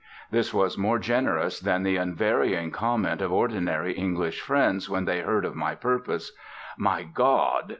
[0.31, 5.45] This was more generous than the unvarying comment of ordinary English friends when they heard
[5.45, 6.31] of my purpose,
[6.75, 7.69] "My God!"